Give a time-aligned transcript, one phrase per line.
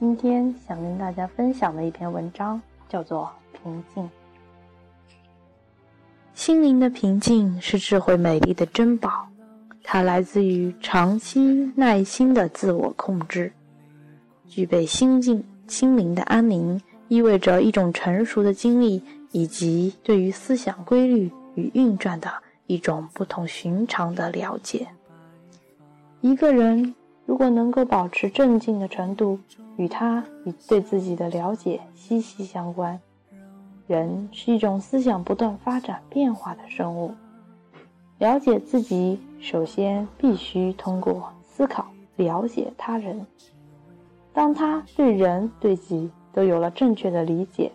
[0.00, 2.58] 今天想跟大家分享的一篇文章
[2.88, 3.30] 叫做
[3.62, 4.02] 《平静》。
[6.32, 9.28] 心灵的平静是智慧美丽的珍宝，
[9.84, 13.52] 它来自于长期耐心的自我控制。
[14.48, 22.32] 具备心境、心灵的安宁，意味着一种成熟的经历，以及对于思想规律与运转的
[22.66, 24.88] 一种不同寻常的了解。
[26.22, 26.94] 一个人
[27.30, 29.38] 如果能够保持镇静的程度，
[29.76, 32.98] 与他与对自己的了解息息相关。
[33.86, 37.14] 人是一种思想不断发展变化的生物，
[38.18, 43.24] 了解自己首先必须通过思考了解他人。
[44.32, 47.70] 当他对人对己都有了正确的理解，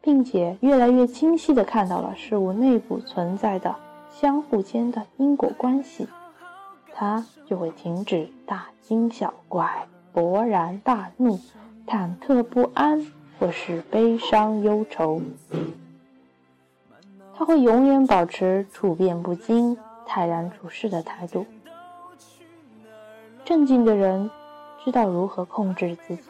[0.00, 3.74] 并且越来越清晰地看到了事物内部存在的
[4.12, 6.06] 相互间的因果关系，
[6.94, 11.38] 他就会停止大惊小怪、勃然大怒、
[11.86, 13.06] 忐忑不安。
[13.36, 15.20] 或是悲伤忧愁，
[17.36, 21.44] 他会永远保持处变不惊、泰然处世的态度。
[23.44, 24.30] 镇静的人
[24.84, 26.22] 知道如何控制自己，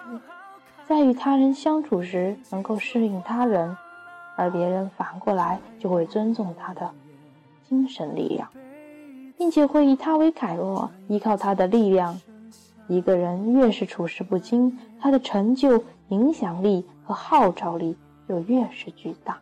[0.88, 3.76] 在与他人相处时能够适应他人，
[4.34, 6.90] 而别人反过来就会尊重他的
[7.68, 8.48] 精神力量，
[9.36, 12.20] 并且会以他为楷模，依靠他的力量。
[12.88, 16.84] 一个人越是处事不惊，他的成就、影响力。
[17.06, 17.94] 和号召力
[18.26, 19.38] 就越是巨大。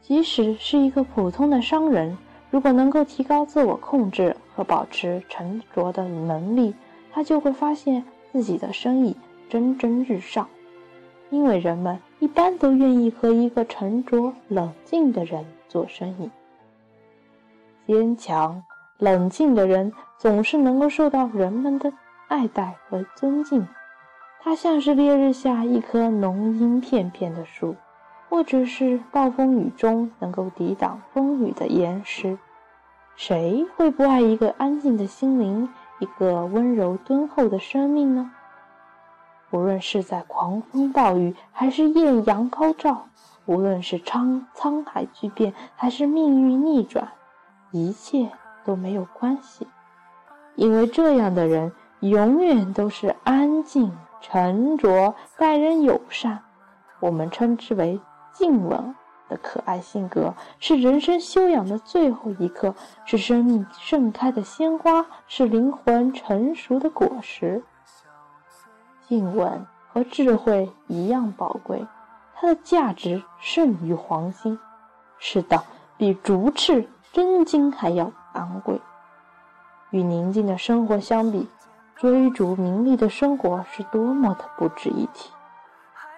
[0.00, 2.18] 即使是一个普通的商人，
[2.50, 6.74] 如果能够提高自我控制和保持沉着的能力，
[7.12, 9.16] 他就会发现自己的生意
[9.48, 10.48] 蒸蒸日上。
[11.30, 16.28] 因为人们一般都愿意和一个沉着冷静的人做生意。
[17.86, 18.64] 坚强
[18.98, 21.92] 冷静的人总是能够受到人们的
[22.28, 23.66] 爱戴和尊敬。
[24.40, 27.76] 它像是烈日下一棵浓荫片片的树，
[28.28, 32.38] 或者是暴风雨中能够抵挡风雨的岩石。
[33.16, 35.68] 谁会不爱一个安静的心灵，
[35.98, 38.32] 一个温柔敦厚的生命呢？
[39.50, 43.06] 无论是在狂风暴雨，还是艳阳高照；
[43.46, 47.08] 无论是沧沧海巨变，还是命运逆转，
[47.70, 48.30] 一切
[48.64, 49.66] 都没有关系，
[50.54, 53.92] 因为这样的人永远都是安静。
[54.26, 56.42] 沉着待人友善，
[56.98, 58.00] 我们称之为
[58.32, 58.94] 静稳
[59.28, 67.62] 的可爱性格，是人生修养的最后一刻，是生命盛开的鲜花，是灵魂成熟的果实。
[69.06, 71.86] 静稳和智慧一样宝贵，
[72.34, 74.58] 它的价值胜于黄金。
[75.18, 75.62] 是的，
[75.98, 78.80] 比竹翅、真金还要昂贵。
[79.90, 81.48] 与宁静的生活相比。
[81.96, 85.32] 追逐名利的生活是多么的不值一提！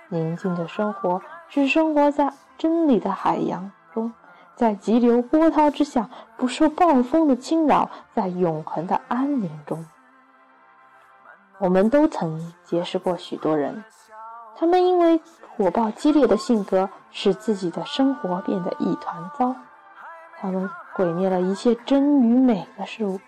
[0.09, 4.11] 宁静的生活是生活在真理的海洋中，
[4.55, 9.85] 在急流波涛之下，不受暴风的侵扰，在永恒的安宁中。
[11.59, 13.85] 我们都曾结识过许多人，
[14.57, 15.21] 他们因为
[15.57, 19.55] 火爆激烈的性格，使自己的生活变得一团糟。
[20.41, 23.21] 他们毁灭了一切真与美的事物。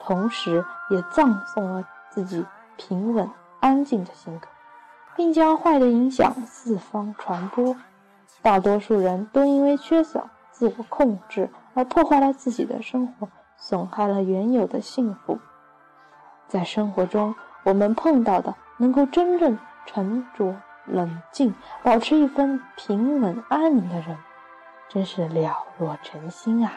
[0.00, 2.44] 同时，也葬送了自己
[2.76, 4.48] 平稳安静的性格，
[5.14, 7.76] 并将坏的影响四方传播。
[8.42, 15.38] 大多数人都因为缺少自我控制而破坏了自己的生活，损害了原有的幸福。
[16.48, 19.56] 在生活中，我们碰到的能够真正
[19.86, 20.56] 沉着
[20.86, 21.54] 冷静、
[21.84, 24.18] 保持一份平稳安宁的人，
[24.88, 26.72] 真是了若成心啊！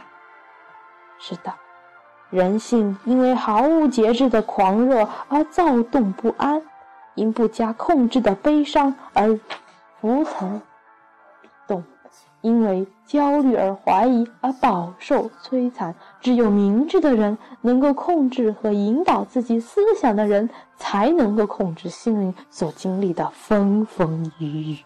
[1.20, 1.54] 是的。
[2.30, 6.62] 人性因为毫无节制的狂热而躁动不安，
[7.14, 9.40] 因不加控制的悲伤而
[10.02, 10.62] 浮沉
[11.68, 11.84] 动，
[12.42, 15.96] 因为焦虑而怀疑而饱受摧残。
[16.20, 24.78] 只有明智的人，能够控制和引导自己思想的人，才能够控制心灵所经历的风风雨雨。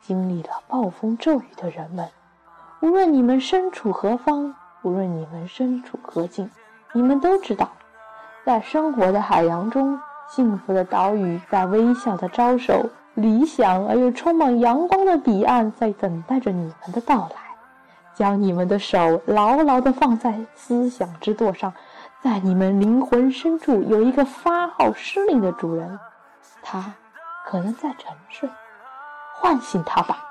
[0.00, 2.08] 经历了暴风骤雨的人们，
[2.80, 4.54] 无论你们身处何方。
[4.82, 6.50] 无论你们身处何境，
[6.94, 7.68] 你们都知道，
[8.46, 17.36] 在生活的海洋中，幸福的岛屿在微笑的招手，理想而又充满阳光的彼岸在等待着你们的到来。
[18.14, 21.70] 将你们的手牢牢地放在思想之舵上，
[22.22, 25.98] 在你们灵魂深处有一个发号施令的主人，
[26.62, 26.94] 他
[27.44, 28.48] 可能在沉睡，
[29.34, 30.24] 唤醒他吧。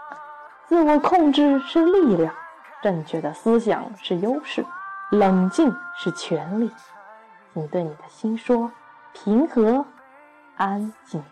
[0.69, 2.31] 自我控制是力量。
[2.83, 4.63] 正确的思想是优势，
[5.09, 6.71] 冷静是权利。
[7.53, 8.71] 你对你的心说：
[9.11, 9.83] 平和、
[10.57, 11.23] 安静。